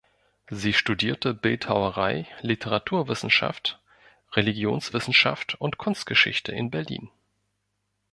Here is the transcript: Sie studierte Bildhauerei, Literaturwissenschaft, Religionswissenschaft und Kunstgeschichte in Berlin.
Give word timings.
Sie 0.49 0.73
studierte 0.73 1.35
Bildhauerei, 1.35 2.27
Literaturwissenschaft, 2.41 3.79
Religionswissenschaft 4.31 5.53
und 5.61 5.77
Kunstgeschichte 5.77 6.51
in 6.51 6.71
Berlin. 6.71 7.11